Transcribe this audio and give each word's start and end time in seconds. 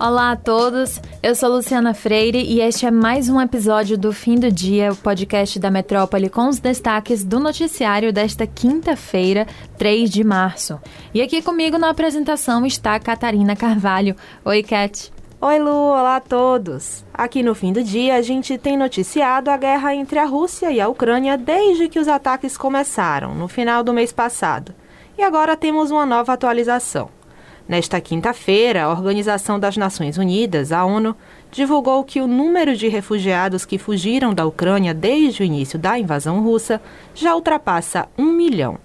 Olá 0.00 0.30
a 0.30 0.36
todos, 0.36 1.00
eu 1.20 1.34
sou 1.34 1.48
Luciana 1.50 1.92
Freire 1.92 2.40
e 2.40 2.60
este 2.60 2.86
é 2.86 2.90
mais 2.90 3.28
um 3.28 3.40
episódio 3.40 3.98
do 3.98 4.12
Fim 4.12 4.36
do 4.36 4.48
Dia, 4.48 4.92
o 4.92 4.96
podcast 4.96 5.58
da 5.58 5.72
Metrópole 5.72 6.30
com 6.30 6.48
os 6.48 6.60
destaques 6.60 7.24
do 7.24 7.40
noticiário 7.40 8.12
desta 8.12 8.46
quinta-feira, 8.46 9.44
3 9.76 10.08
de 10.08 10.22
março. 10.22 10.80
E 11.12 11.20
aqui 11.20 11.42
comigo 11.42 11.76
na 11.78 11.90
apresentação 11.90 12.64
está 12.64 12.96
Catarina 13.00 13.56
Carvalho. 13.56 14.14
Oi, 14.44 14.62
Cat. 14.62 15.12
Oi, 15.40 15.58
Lu, 15.58 15.68
olá 15.68 16.14
a 16.14 16.20
todos. 16.20 17.04
Aqui 17.12 17.42
no 17.42 17.52
fim 17.52 17.72
do 17.72 17.82
dia, 17.82 18.14
a 18.14 18.22
gente 18.22 18.56
tem 18.56 18.76
noticiado 18.76 19.50
a 19.50 19.56
guerra 19.56 19.96
entre 19.96 20.20
a 20.20 20.26
Rússia 20.26 20.70
e 20.70 20.80
a 20.80 20.86
Ucrânia 20.86 21.36
desde 21.36 21.88
que 21.88 21.98
os 21.98 22.06
ataques 22.06 22.56
começaram, 22.56 23.34
no 23.34 23.48
final 23.48 23.82
do 23.82 23.92
mês 23.92 24.12
passado. 24.12 24.72
E 25.18 25.24
agora 25.24 25.56
temos 25.56 25.90
uma 25.90 26.06
nova 26.06 26.34
atualização. 26.34 27.17
Nesta 27.68 28.00
quinta-feira, 28.00 28.84
a 28.84 28.88
Organização 28.88 29.60
das 29.60 29.76
Nações 29.76 30.16
Unidas, 30.16 30.72
a 30.72 30.86
ONU, 30.86 31.14
divulgou 31.50 32.02
que 32.02 32.18
o 32.18 32.26
número 32.26 32.74
de 32.74 32.88
refugiados 32.88 33.66
que 33.66 33.76
fugiram 33.76 34.32
da 34.32 34.46
Ucrânia 34.46 34.94
desde 34.94 35.42
o 35.42 35.44
início 35.44 35.78
da 35.78 35.98
invasão 35.98 36.42
russa 36.42 36.80
já 37.14 37.34
ultrapassa 37.34 38.08
um 38.16 38.32
milhão. 38.32 38.78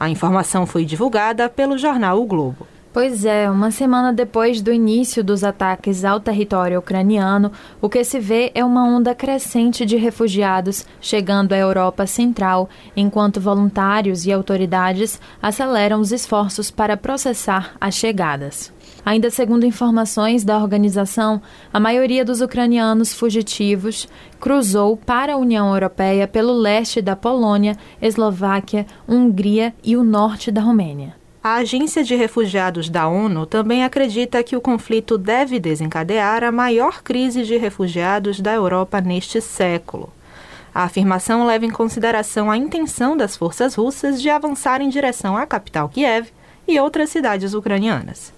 A 0.00 0.08
informação 0.08 0.66
foi 0.66 0.84
divulgada 0.84 1.48
pelo 1.48 1.78
jornal 1.78 2.20
O 2.20 2.26
Globo. 2.26 2.66
Pois 2.98 3.24
é, 3.24 3.48
uma 3.48 3.70
semana 3.70 4.12
depois 4.12 4.60
do 4.60 4.72
início 4.72 5.22
dos 5.22 5.44
ataques 5.44 6.04
ao 6.04 6.18
território 6.18 6.80
ucraniano, 6.80 7.52
o 7.80 7.88
que 7.88 8.02
se 8.02 8.18
vê 8.18 8.50
é 8.56 8.64
uma 8.64 8.82
onda 8.82 9.14
crescente 9.14 9.86
de 9.86 9.96
refugiados 9.96 10.84
chegando 11.00 11.52
à 11.52 11.56
Europa 11.56 12.08
Central, 12.08 12.68
enquanto 12.96 13.40
voluntários 13.40 14.26
e 14.26 14.32
autoridades 14.32 15.20
aceleram 15.40 16.00
os 16.00 16.10
esforços 16.10 16.72
para 16.72 16.96
processar 16.96 17.76
as 17.80 17.94
chegadas. 17.94 18.72
Ainda 19.06 19.30
segundo 19.30 19.64
informações 19.64 20.42
da 20.42 20.58
organização, 20.58 21.40
a 21.72 21.78
maioria 21.78 22.24
dos 22.24 22.40
ucranianos 22.40 23.14
fugitivos 23.14 24.08
cruzou 24.40 24.96
para 24.96 25.34
a 25.34 25.36
União 25.36 25.72
Europeia 25.72 26.26
pelo 26.26 26.52
leste 26.52 27.00
da 27.00 27.14
Polônia, 27.14 27.76
Eslováquia, 28.02 28.84
Hungria 29.08 29.72
e 29.84 29.96
o 29.96 30.02
norte 30.02 30.50
da 30.50 30.60
Romênia. 30.60 31.17
A 31.42 31.54
Agência 31.54 32.02
de 32.02 32.16
Refugiados 32.16 32.90
da 32.90 33.06
ONU 33.06 33.46
também 33.46 33.84
acredita 33.84 34.42
que 34.42 34.56
o 34.56 34.60
conflito 34.60 35.16
deve 35.16 35.60
desencadear 35.60 36.42
a 36.42 36.50
maior 36.50 37.00
crise 37.00 37.44
de 37.44 37.56
refugiados 37.56 38.40
da 38.40 38.52
Europa 38.52 39.00
neste 39.00 39.40
século. 39.40 40.12
A 40.74 40.82
afirmação 40.82 41.46
leva 41.46 41.64
em 41.64 41.70
consideração 41.70 42.50
a 42.50 42.56
intenção 42.56 43.16
das 43.16 43.36
forças 43.36 43.76
russas 43.76 44.20
de 44.20 44.28
avançar 44.28 44.80
em 44.80 44.88
direção 44.88 45.36
à 45.36 45.46
capital 45.46 45.88
Kiev 45.88 46.28
e 46.66 46.78
outras 46.80 47.08
cidades 47.10 47.54
ucranianas. 47.54 48.32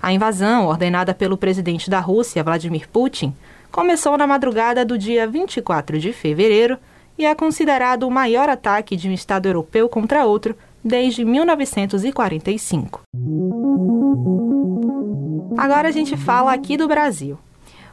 A 0.00 0.10
invasão, 0.10 0.66
ordenada 0.66 1.12
pelo 1.12 1.36
presidente 1.36 1.90
da 1.90 2.00
Rússia, 2.00 2.42
Vladimir 2.42 2.88
Putin, 2.88 3.34
começou 3.70 4.16
na 4.16 4.26
madrugada 4.26 4.86
do 4.86 4.96
dia 4.96 5.26
24 5.26 5.98
de 5.98 6.14
fevereiro 6.14 6.78
e 7.18 7.26
é 7.26 7.34
considerado 7.34 8.04
o 8.04 8.10
maior 8.10 8.48
ataque 8.48 8.96
de 8.96 9.06
um 9.06 9.12
Estado 9.12 9.46
europeu 9.46 9.86
contra 9.88 10.24
outro 10.24 10.56
desde 10.84 11.24
1945. 11.24 13.02
Agora 15.56 15.88
a 15.88 15.92
gente 15.92 16.16
fala 16.16 16.52
aqui 16.52 16.76
do 16.76 16.86
Brasil. 16.86 17.38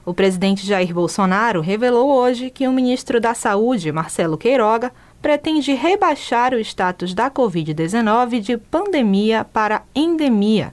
O 0.06 0.14
presidente 0.14 0.68
Jair 0.68 0.94
Bolsonaro 0.94 1.62
revelou 1.62 2.12
hoje 2.12 2.52
que 2.52 2.68
o 2.68 2.72
ministro 2.72 3.20
da 3.20 3.34
Saúde, 3.34 3.92
Marcelo 3.92 4.38
Queiroga, 4.38 4.92
pretende 5.20 5.74
rebaixar 5.74 6.54
o 6.54 6.60
status 6.60 7.16
da 7.16 7.32
Covid-19 7.32 8.40
de 8.40 8.58
pandemia 8.58 9.44
para 9.44 9.82
endemia. 9.96 10.72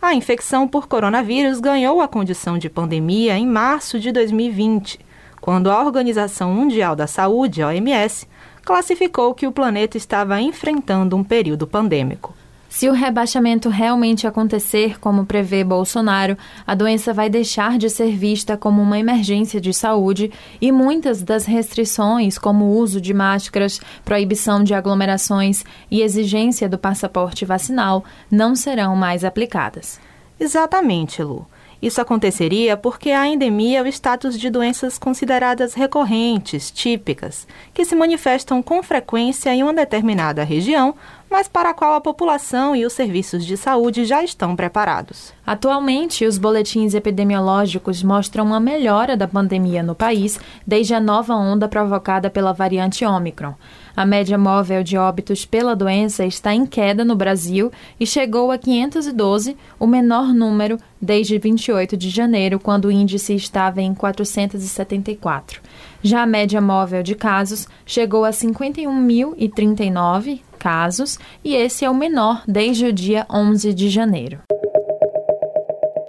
A 0.00 0.14
infecção 0.14 0.68
por 0.68 0.86
coronavírus 0.86 1.58
ganhou 1.58 2.02
a 2.02 2.06
condição 2.06 2.58
de 2.58 2.68
pandemia 2.68 3.38
em 3.38 3.46
março 3.46 3.98
de 3.98 4.12
2020, 4.12 5.00
quando 5.40 5.70
a 5.70 5.82
Organização 5.82 6.52
Mundial 6.52 6.96
da 6.96 7.06
Saúde, 7.06 7.62
OMS, 7.62 8.26
classificou 8.64 9.34
que 9.34 9.46
o 9.46 9.52
planeta 9.52 9.96
estava 9.96 10.40
enfrentando 10.40 11.16
um 11.16 11.22
período 11.22 11.66
pandêmico. 11.66 12.34
Se 12.68 12.90
o 12.90 12.92
rebaixamento 12.92 13.70
realmente 13.70 14.26
acontecer, 14.26 15.00
como 15.00 15.24
prevê 15.24 15.64
Bolsonaro, 15.64 16.36
a 16.66 16.74
doença 16.74 17.10
vai 17.14 17.30
deixar 17.30 17.78
de 17.78 17.88
ser 17.88 18.14
vista 18.14 18.54
como 18.54 18.82
uma 18.82 18.98
emergência 18.98 19.58
de 19.58 19.72
saúde 19.72 20.30
e 20.60 20.70
muitas 20.70 21.22
das 21.22 21.46
restrições, 21.46 22.36
como 22.36 22.66
o 22.66 22.76
uso 22.76 23.00
de 23.00 23.14
máscaras, 23.14 23.80
proibição 24.04 24.62
de 24.62 24.74
aglomerações 24.74 25.64
e 25.90 26.02
exigência 26.02 26.68
do 26.68 26.76
passaporte 26.76 27.46
vacinal, 27.46 28.04
não 28.30 28.54
serão 28.54 28.94
mais 28.94 29.24
aplicadas. 29.24 29.98
Exatamente, 30.38 31.22
Lu. 31.22 31.46
Isso 31.80 32.00
aconteceria 32.00 32.76
porque 32.76 33.10
a 33.10 33.26
endemia 33.26 33.80
é 33.80 33.82
o 33.82 33.86
status 33.86 34.38
de 34.38 34.48
doenças 34.48 34.98
consideradas 34.98 35.74
recorrentes, 35.74 36.70
típicas, 36.70 37.46
que 37.74 37.84
se 37.84 37.94
manifestam 37.94 38.62
com 38.62 38.82
frequência 38.82 39.54
em 39.54 39.62
uma 39.62 39.74
determinada 39.74 40.42
região, 40.42 40.94
mas 41.30 41.48
para 41.48 41.70
a 41.70 41.74
qual 41.74 41.94
a 41.94 42.00
população 42.00 42.76
e 42.76 42.86
os 42.86 42.92
serviços 42.92 43.44
de 43.44 43.56
saúde 43.56 44.04
já 44.04 44.22
estão 44.22 44.54
preparados. 44.54 45.32
Atualmente, 45.46 46.24
os 46.24 46.38
boletins 46.38 46.94
epidemiológicos 46.94 48.02
mostram 48.02 48.44
uma 48.44 48.60
melhora 48.60 49.16
da 49.16 49.28
pandemia 49.28 49.82
no 49.82 49.94
país 49.94 50.38
desde 50.66 50.94
a 50.94 51.00
nova 51.00 51.34
onda 51.34 51.68
provocada 51.68 52.30
pela 52.30 52.52
variante 52.52 53.04
Ômicron. 53.04 53.54
A 53.96 54.04
média 54.04 54.36
móvel 54.36 54.82
de 54.82 54.98
óbitos 54.98 55.46
pela 55.46 55.74
doença 55.74 56.24
está 56.24 56.54
em 56.54 56.66
queda 56.66 57.04
no 57.04 57.16
Brasil 57.16 57.72
e 57.98 58.06
chegou 58.06 58.50
a 58.50 58.58
512, 58.58 59.56
o 59.78 59.86
menor 59.86 60.34
número 60.34 60.78
desde 61.00 61.38
28 61.38 61.96
de 61.96 62.10
janeiro, 62.10 62.60
quando 62.60 62.84
o 62.86 62.90
índice 62.90 63.34
estava 63.34 63.80
em 63.80 63.94
474. 63.94 65.62
Já 66.02 66.22
a 66.22 66.26
média 66.26 66.60
móvel 66.60 67.02
de 67.02 67.14
casos 67.14 67.66
chegou 67.86 68.24
a 68.24 68.30
51.039 68.30 70.40
casos 70.66 71.16
e 71.44 71.54
esse 71.54 71.84
é 71.84 71.88
o 71.88 71.94
menor 71.94 72.42
desde 72.44 72.86
o 72.86 72.92
dia 72.92 73.24
11 73.30 73.72
de 73.72 73.88
janeiro. 73.88 74.40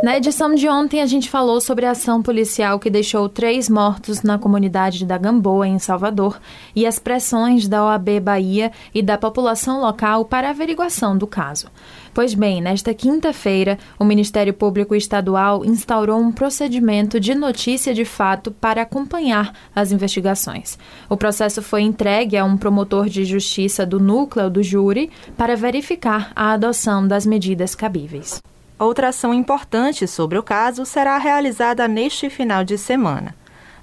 Na 0.07 0.15
edição 0.15 0.55
de 0.55 0.69
ontem, 0.69 1.01
a 1.01 1.05
gente 1.05 1.29
falou 1.29 1.59
sobre 1.59 1.85
a 1.85 1.91
ação 1.91 2.23
policial 2.23 2.79
que 2.79 2.89
deixou 2.89 3.27
três 3.27 3.67
mortos 3.67 4.23
na 4.23 4.39
comunidade 4.39 5.05
da 5.05 5.17
Gamboa, 5.17 5.67
em 5.67 5.79
Salvador, 5.79 6.39
e 6.73 6.85
as 6.85 6.97
pressões 6.97 7.67
da 7.67 7.83
OAB 7.83 8.21
Bahia 8.21 8.71
e 8.95 9.01
da 9.01 9.17
população 9.17 9.81
local 9.81 10.23
para 10.23 10.49
averiguação 10.49 11.17
do 11.17 11.27
caso. 11.27 11.67
Pois 12.13 12.33
bem, 12.33 12.61
nesta 12.61 12.93
quinta-feira, 12.93 13.77
o 13.99 14.05
Ministério 14.05 14.53
Público 14.53 14.95
Estadual 14.95 15.65
instaurou 15.65 16.21
um 16.21 16.31
procedimento 16.31 17.19
de 17.19 17.35
notícia 17.35 17.93
de 17.93 18.05
fato 18.05 18.49
para 18.49 18.83
acompanhar 18.83 19.53
as 19.75 19.91
investigações. 19.91 20.79
O 21.09 21.17
processo 21.17 21.61
foi 21.61 21.81
entregue 21.81 22.37
a 22.37 22.45
um 22.45 22.55
promotor 22.55 23.09
de 23.09 23.25
justiça 23.25 23.85
do 23.85 23.99
núcleo 23.99 24.49
do 24.49 24.63
júri 24.63 25.11
para 25.35 25.57
verificar 25.57 26.31
a 26.33 26.53
adoção 26.53 27.05
das 27.05 27.25
medidas 27.25 27.75
cabíveis. 27.75 28.41
Outra 28.79 29.09
ação 29.09 29.33
importante 29.33 30.07
sobre 30.07 30.37
o 30.37 30.43
caso 30.43 30.85
será 30.85 31.17
realizada 31.17 31.87
neste 31.87 32.29
final 32.29 32.63
de 32.63 32.77
semana. 32.77 33.35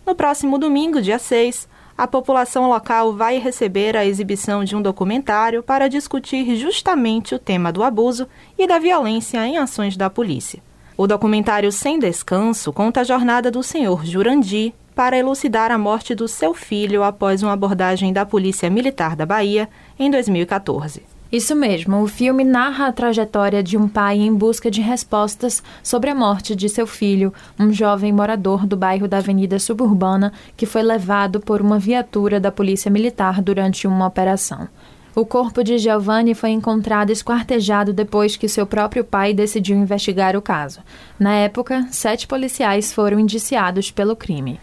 No 0.06 0.14
próximo 0.14 0.56
domingo, 0.56 1.02
dia 1.02 1.18
6, 1.18 1.68
a 1.98 2.06
população 2.06 2.68
local 2.68 3.12
vai 3.12 3.38
receber 3.38 3.96
a 3.96 4.06
exibição 4.06 4.62
de 4.62 4.76
um 4.76 4.82
documentário 4.82 5.62
para 5.62 5.88
discutir 5.88 6.54
justamente 6.56 7.34
o 7.34 7.38
tema 7.38 7.72
do 7.72 7.82
abuso 7.82 8.28
e 8.56 8.66
da 8.66 8.78
violência 8.78 9.44
em 9.46 9.58
ações 9.58 9.96
da 9.96 10.08
polícia. 10.08 10.62
O 10.96 11.08
documentário 11.08 11.72
Sem 11.72 11.98
Descanso 11.98 12.72
conta 12.72 13.00
a 13.00 13.04
jornada 13.04 13.50
do 13.50 13.64
senhor 13.64 14.04
Jurandi 14.06 14.72
para 14.94 15.18
elucidar 15.18 15.72
a 15.72 15.78
morte 15.78 16.14
do 16.14 16.28
seu 16.28 16.54
filho 16.54 17.02
após 17.02 17.42
uma 17.42 17.52
abordagem 17.52 18.12
da 18.12 18.24
Polícia 18.24 18.70
Militar 18.70 19.16
da 19.16 19.26
Bahia 19.26 19.68
em 19.98 20.08
2014. 20.08 21.13
Isso 21.34 21.56
mesmo, 21.56 22.00
o 22.00 22.06
filme 22.06 22.44
narra 22.44 22.86
a 22.86 22.92
trajetória 22.92 23.60
de 23.60 23.76
um 23.76 23.88
pai 23.88 24.18
em 24.18 24.32
busca 24.32 24.70
de 24.70 24.80
respostas 24.80 25.64
sobre 25.82 26.08
a 26.08 26.14
morte 26.14 26.54
de 26.54 26.68
seu 26.68 26.86
filho, 26.86 27.34
um 27.58 27.72
jovem 27.72 28.12
morador 28.12 28.64
do 28.64 28.76
bairro 28.76 29.08
da 29.08 29.16
Avenida 29.16 29.58
Suburbana 29.58 30.32
que 30.56 30.64
foi 30.64 30.84
levado 30.84 31.40
por 31.40 31.60
uma 31.60 31.76
viatura 31.76 32.38
da 32.38 32.52
Polícia 32.52 32.88
Militar 32.88 33.42
durante 33.42 33.84
uma 33.84 34.06
operação. 34.06 34.68
O 35.12 35.26
corpo 35.26 35.64
de 35.64 35.76
Giovanni 35.76 36.36
foi 36.36 36.50
encontrado 36.50 37.10
esquartejado 37.10 37.92
depois 37.92 38.36
que 38.36 38.48
seu 38.48 38.64
próprio 38.64 39.02
pai 39.02 39.34
decidiu 39.34 39.76
investigar 39.76 40.36
o 40.36 40.42
caso. 40.42 40.82
Na 41.18 41.34
época, 41.34 41.84
sete 41.90 42.28
policiais 42.28 42.92
foram 42.92 43.18
indiciados 43.18 43.90
pelo 43.90 44.14
crime. 44.14 44.60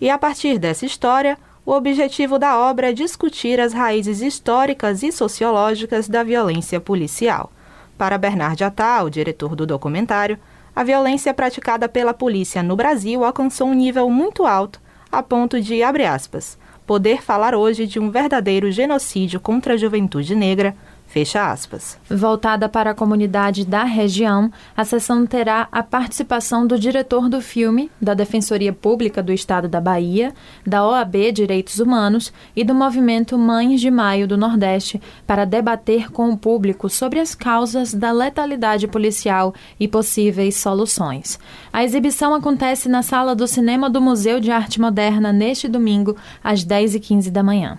E 0.00 0.08
a 0.08 0.16
partir 0.16 0.58
dessa 0.58 0.86
história, 0.86 1.36
o 1.66 1.72
objetivo 1.72 2.38
da 2.38 2.56
obra 2.56 2.90
é 2.90 2.92
discutir 2.92 3.58
as 3.58 3.72
raízes 3.72 4.22
históricas 4.22 5.02
e 5.02 5.10
sociológicas 5.10 6.08
da 6.08 6.22
violência 6.22 6.80
policial. 6.80 7.50
Para 7.98 8.16
Bernard 8.16 8.62
Attal, 8.62 9.10
diretor 9.10 9.56
do 9.56 9.66
documentário, 9.66 10.38
a 10.76 10.84
violência 10.84 11.34
praticada 11.34 11.88
pela 11.88 12.14
polícia 12.14 12.62
no 12.62 12.76
Brasil 12.76 13.24
alcançou 13.24 13.66
um 13.66 13.74
nível 13.74 14.08
muito 14.08 14.46
alto, 14.46 14.80
a 15.10 15.20
ponto 15.24 15.60
de, 15.60 15.82
abre 15.82 16.06
aspas, 16.06 16.56
poder 16.86 17.20
falar 17.20 17.52
hoje 17.52 17.84
de 17.84 17.98
um 17.98 18.10
verdadeiro 18.10 18.70
genocídio 18.70 19.40
contra 19.40 19.74
a 19.74 19.76
juventude 19.76 20.36
negra, 20.36 20.76
Fecha 21.16 21.50
aspas. 21.50 21.98
Voltada 22.10 22.68
para 22.68 22.90
a 22.90 22.94
comunidade 22.94 23.64
da 23.64 23.84
região, 23.84 24.52
a 24.76 24.84
sessão 24.84 25.24
terá 25.24 25.66
a 25.72 25.82
participação 25.82 26.66
do 26.66 26.78
diretor 26.78 27.30
do 27.30 27.40
filme, 27.40 27.90
da 27.98 28.12
Defensoria 28.12 28.70
Pública 28.70 29.22
do 29.22 29.32
Estado 29.32 29.66
da 29.66 29.80
Bahia, 29.80 30.34
da 30.66 30.86
OAB 30.86 31.32
Direitos 31.32 31.80
Humanos 31.80 32.30
e 32.54 32.62
do 32.62 32.74
movimento 32.74 33.38
Mães 33.38 33.80
de 33.80 33.90
Maio 33.90 34.28
do 34.28 34.36
Nordeste 34.36 35.00
para 35.26 35.46
debater 35.46 36.12
com 36.12 36.28
o 36.28 36.36
público 36.36 36.90
sobre 36.90 37.18
as 37.18 37.34
causas 37.34 37.94
da 37.94 38.12
letalidade 38.12 38.86
policial 38.86 39.54
e 39.80 39.88
possíveis 39.88 40.58
soluções. 40.58 41.38
A 41.72 41.82
exibição 41.82 42.34
acontece 42.34 42.90
na 42.90 43.02
sala 43.02 43.34
do 43.34 43.48
cinema 43.48 43.88
do 43.88 44.02
Museu 44.02 44.38
de 44.38 44.50
Arte 44.50 44.78
Moderna 44.78 45.32
neste 45.32 45.66
domingo, 45.66 46.14
às 46.44 46.62
10h15 46.62 47.30
da 47.30 47.42
manhã. 47.42 47.78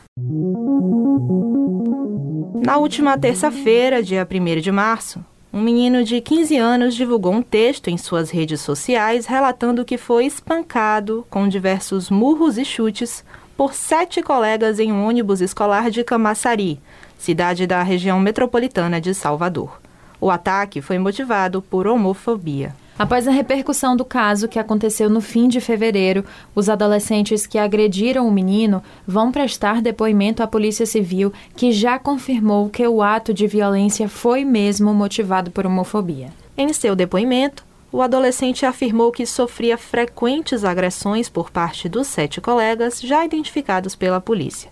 Na 2.67 2.75
última 2.75 3.17
terça-feira, 3.27 4.01
dia 4.01 4.25
1 4.25 4.61
de 4.61 4.71
março, 4.71 5.19
um 5.51 5.61
menino 5.61 6.01
de 6.01 6.21
15 6.21 6.55
anos 6.55 6.95
divulgou 6.95 7.33
um 7.33 7.41
texto 7.41 7.89
em 7.89 7.97
suas 7.97 8.29
redes 8.29 8.61
sociais 8.61 9.25
relatando 9.25 9.83
que 9.83 9.97
foi 9.97 10.25
espancado 10.25 11.27
com 11.29 11.45
diversos 11.45 12.09
murros 12.09 12.57
e 12.57 12.63
chutes 12.63 13.25
por 13.57 13.73
sete 13.73 14.21
colegas 14.21 14.79
em 14.79 14.93
um 14.93 15.05
ônibus 15.05 15.41
escolar 15.41 15.91
de 15.91 16.05
Camaçari, 16.05 16.79
cidade 17.17 17.67
da 17.67 17.83
região 17.83 18.17
metropolitana 18.17 19.01
de 19.01 19.13
Salvador. 19.13 19.81
O 20.21 20.31
ataque 20.31 20.81
foi 20.81 20.97
motivado 20.97 21.61
por 21.61 21.85
homofobia. 21.85 22.73
Após 22.99 23.27
a 23.27 23.31
repercussão 23.31 23.95
do 23.95 24.03
caso 24.03 24.47
que 24.47 24.57
aconteceu 24.57 25.07
no 25.07 25.21
fim 25.21 25.47
de 25.47 25.61
fevereiro, 25.61 26.25
os 26.55 26.67
adolescentes 26.67 27.45
que 27.45 27.59
agrediram 27.59 28.27
o 28.27 28.31
menino 28.31 28.81
vão 29.05 29.31
prestar 29.31 29.83
depoimento 29.83 30.41
à 30.41 30.47
Polícia 30.47 30.83
Civil, 30.83 31.31
que 31.55 31.71
já 31.71 31.99
confirmou 31.99 32.69
que 32.69 32.87
o 32.87 33.03
ato 33.03 33.35
de 33.35 33.45
violência 33.45 34.09
foi 34.09 34.43
mesmo 34.43 34.95
motivado 34.95 35.51
por 35.51 35.67
homofobia. 35.67 36.29
Em 36.57 36.73
seu 36.73 36.95
depoimento, 36.95 37.63
o 37.91 38.01
adolescente 38.01 38.65
afirmou 38.65 39.11
que 39.11 39.27
sofria 39.27 39.77
frequentes 39.77 40.63
agressões 40.63 41.29
por 41.29 41.51
parte 41.51 41.87
dos 41.87 42.07
sete 42.07 42.41
colegas 42.41 42.99
já 42.99 43.23
identificados 43.23 43.95
pela 43.95 44.19
polícia. 44.19 44.71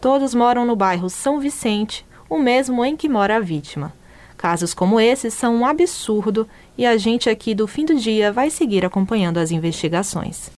Todos 0.00 0.34
moram 0.34 0.64
no 0.64 0.74
bairro 0.74 1.10
São 1.10 1.38
Vicente, 1.38 2.06
o 2.28 2.38
mesmo 2.38 2.82
em 2.82 2.96
que 2.96 3.06
mora 3.06 3.36
a 3.36 3.40
vítima. 3.40 3.92
Casos 4.36 4.74
como 4.74 5.00
esses 5.00 5.32
são 5.34 5.56
um 5.56 5.66
absurdo 5.66 6.46
e 6.76 6.84
a 6.84 6.96
gente 6.96 7.30
aqui 7.30 7.54
do 7.54 7.66
fim 7.66 7.84
do 7.84 7.94
dia 7.94 8.30
vai 8.30 8.50
seguir 8.50 8.84
acompanhando 8.84 9.38
as 9.38 9.50
investigações. 9.50 10.55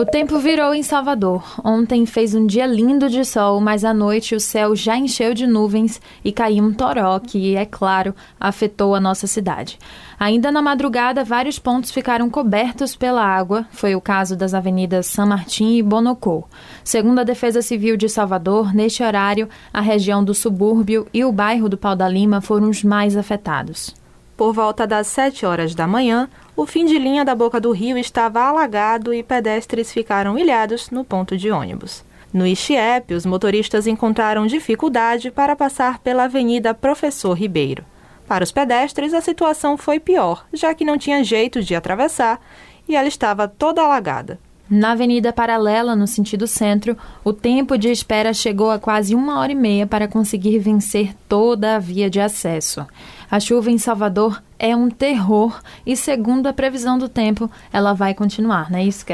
O 0.00 0.06
tempo 0.06 0.38
virou 0.38 0.72
em 0.72 0.82
Salvador. 0.82 1.44
Ontem 1.62 2.06
fez 2.06 2.34
um 2.34 2.46
dia 2.46 2.64
lindo 2.64 3.06
de 3.10 3.22
sol, 3.22 3.60
mas 3.60 3.84
à 3.84 3.92
noite 3.92 4.34
o 4.34 4.40
céu 4.40 4.74
já 4.74 4.96
encheu 4.96 5.34
de 5.34 5.46
nuvens 5.46 6.00
e 6.24 6.32
caiu 6.32 6.64
um 6.64 6.72
toró 6.72 7.20
que, 7.20 7.54
é 7.54 7.66
claro, 7.66 8.14
afetou 8.40 8.94
a 8.94 9.00
nossa 9.00 9.26
cidade. 9.26 9.78
Ainda 10.18 10.50
na 10.50 10.62
madrugada, 10.62 11.22
vários 11.22 11.58
pontos 11.58 11.90
ficaram 11.90 12.30
cobertos 12.30 12.96
pela 12.96 13.22
água. 13.22 13.66
Foi 13.72 13.94
o 13.94 14.00
caso 14.00 14.34
das 14.34 14.54
avenidas 14.54 15.04
São 15.04 15.26
Martim 15.26 15.76
e 15.76 15.82
Bonocô. 15.82 16.44
Segundo 16.82 17.18
a 17.18 17.22
Defesa 17.22 17.60
Civil 17.60 17.98
de 17.98 18.08
Salvador, 18.08 18.74
neste 18.74 19.02
horário, 19.02 19.50
a 19.70 19.82
região 19.82 20.24
do 20.24 20.32
subúrbio 20.32 21.06
e 21.12 21.26
o 21.26 21.30
bairro 21.30 21.68
do 21.68 21.76
Pau 21.76 21.94
da 21.94 22.08
Lima 22.08 22.40
foram 22.40 22.70
os 22.70 22.82
mais 22.82 23.18
afetados. 23.18 23.94
Por 24.34 24.54
volta 24.54 24.86
das 24.86 25.08
7 25.08 25.44
horas 25.44 25.74
da 25.74 25.86
manhã, 25.86 26.26
o 26.60 26.66
fim 26.66 26.84
de 26.84 26.98
linha 26.98 27.24
da 27.24 27.34
boca 27.34 27.58
do 27.58 27.72
rio 27.72 27.96
estava 27.96 28.42
alagado 28.42 29.14
e 29.14 29.22
pedestres 29.22 29.90
ficaram 29.90 30.38
ilhados 30.38 30.90
no 30.90 31.02
ponto 31.02 31.34
de 31.34 31.50
ônibus. 31.50 32.04
No 32.30 32.46
Ixiepe, 32.46 33.14
os 33.14 33.24
motoristas 33.24 33.86
encontraram 33.86 34.46
dificuldade 34.46 35.30
para 35.30 35.56
passar 35.56 36.00
pela 36.00 36.24
Avenida 36.24 36.74
Professor 36.74 37.32
Ribeiro. 37.32 37.82
Para 38.28 38.44
os 38.44 38.52
pedestres, 38.52 39.14
a 39.14 39.22
situação 39.22 39.78
foi 39.78 39.98
pior, 39.98 40.44
já 40.52 40.74
que 40.74 40.84
não 40.84 40.98
tinha 40.98 41.24
jeito 41.24 41.62
de 41.62 41.74
atravessar 41.74 42.38
e 42.86 42.94
ela 42.94 43.08
estava 43.08 43.48
toda 43.48 43.80
alagada. 43.80 44.38
Na 44.68 44.92
avenida 44.92 45.32
paralela, 45.32 45.96
no 45.96 46.06
sentido 46.06 46.46
centro, 46.46 46.96
o 47.24 47.32
tempo 47.32 47.78
de 47.78 47.90
espera 47.90 48.34
chegou 48.34 48.70
a 48.70 48.78
quase 48.78 49.16
uma 49.16 49.40
hora 49.40 49.50
e 49.50 49.54
meia 49.54 49.84
para 49.86 50.06
conseguir 50.06 50.58
vencer 50.58 51.12
toda 51.26 51.74
a 51.74 51.78
via 51.78 52.10
de 52.10 52.20
acesso. 52.20 52.86
A 53.30 53.38
chuva 53.38 53.70
em 53.70 53.78
Salvador 53.78 54.42
é 54.58 54.74
um 54.74 54.90
terror 54.90 55.60
e, 55.86 55.96
segundo 55.96 56.48
a 56.48 56.52
previsão 56.52 56.98
do 56.98 57.08
tempo, 57.08 57.48
ela 57.72 57.92
vai 57.92 58.12
continuar, 58.12 58.68
não 58.70 58.78
é 58.78 58.84
isso? 58.84 59.04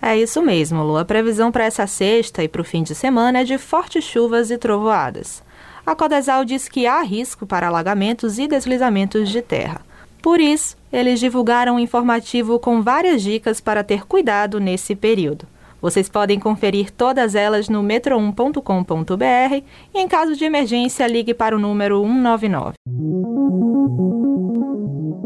É 0.00 0.16
isso 0.16 0.40
mesmo, 0.40 0.84
Lu. 0.84 0.96
A 0.96 1.04
previsão 1.04 1.50
para 1.50 1.64
essa 1.64 1.84
sexta 1.84 2.44
e 2.44 2.48
para 2.48 2.60
o 2.60 2.64
fim 2.64 2.84
de 2.84 2.94
semana 2.94 3.40
é 3.40 3.44
de 3.44 3.58
fortes 3.58 4.04
chuvas 4.04 4.52
e 4.52 4.56
trovoadas. 4.56 5.42
A 5.84 5.96
Codesal 5.96 6.44
diz 6.44 6.68
que 6.68 6.86
há 6.86 7.02
risco 7.02 7.44
para 7.44 7.66
alagamentos 7.66 8.38
e 8.38 8.46
deslizamentos 8.46 9.30
de 9.30 9.42
terra. 9.42 9.80
Por 10.22 10.40
isso, 10.40 10.76
eles 10.92 11.18
divulgaram 11.18 11.74
um 11.74 11.80
informativo 11.80 12.60
com 12.60 12.82
várias 12.82 13.20
dicas 13.20 13.60
para 13.60 13.82
ter 13.82 14.06
cuidado 14.06 14.60
nesse 14.60 14.94
período. 14.94 15.46
Vocês 15.80 16.08
podem 16.08 16.38
conferir 16.38 16.90
todas 16.90 17.34
elas 17.34 17.68
no 17.68 17.82
metro1.com.br 17.82 19.64
e, 19.94 19.98
em 19.98 20.08
caso 20.08 20.34
de 20.36 20.44
emergência, 20.44 21.06
ligue 21.06 21.34
para 21.34 21.56
o 21.56 21.58
número 21.58 22.02
199. 22.02 22.74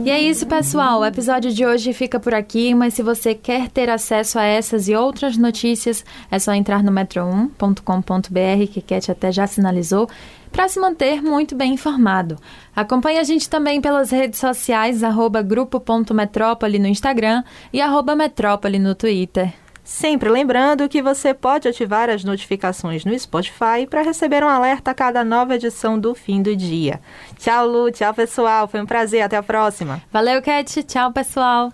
E 0.02 0.08
é 0.08 0.18
isso, 0.18 0.46
pessoal. 0.46 1.00
O 1.00 1.04
episódio 1.04 1.52
de 1.52 1.66
hoje 1.66 1.92
fica 1.92 2.18
por 2.18 2.32
aqui, 2.32 2.74
mas 2.74 2.94
se 2.94 3.02
você 3.02 3.34
quer 3.34 3.68
ter 3.68 3.90
acesso 3.90 4.38
a 4.38 4.44
essas 4.44 4.88
e 4.88 4.94
outras 4.94 5.36
notícias, 5.36 6.02
é 6.30 6.38
só 6.38 6.54
entrar 6.54 6.82
no 6.82 6.90
metro1.com.br, 6.90 8.72
que 8.72 8.80
Cat 8.80 9.10
até 9.12 9.30
já 9.30 9.46
sinalizou, 9.46 10.08
para 10.50 10.68
se 10.68 10.80
manter 10.80 11.22
muito 11.22 11.54
bem 11.54 11.74
informado. 11.74 12.38
Acompanhe 12.74 13.18
a 13.18 13.24
gente 13.24 13.48
também 13.48 13.78
pelas 13.78 14.10
redes 14.10 14.40
sociais, 14.40 15.02
grupo.metrópole 15.46 16.78
no 16.78 16.86
Instagram 16.86 17.44
e 17.70 17.82
arroba 17.82 18.16
metrópole 18.16 18.78
no 18.78 18.94
Twitter. 18.94 19.52
Sempre 19.90 20.30
lembrando 20.30 20.88
que 20.88 21.02
você 21.02 21.34
pode 21.34 21.66
ativar 21.66 22.08
as 22.08 22.22
notificações 22.22 23.04
no 23.04 23.18
Spotify 23.18 23.88
para 23.90 24.02
receber 24.02 24.44
um 24.44 24.48
alerta 24.48 24.92
a 24.92 24.94
cada 24.94 25.24
nova 25.24 25.56
edição 25.56 25.98
do 25.98 26.14
fim 26.14 26.40
do 26.40 26.54
dia. 26.54 27.00
Tchau, 27.36 27.66
Lu. 27.66 27.90
Tchau, 27.90 28.14
pessoal. 28.14 28.68
Foi 28.68 28.80
um 28.80 28.86
prazer. 28.86 29.20
Até 29.20 29.36
a 29.36 29.42
próxima. 29.42 30.00
Valeu, 30.12 30.40
Cat. 30.40 30.84
Tchau, 30.84 31.12
pessoal. 31.12 31.72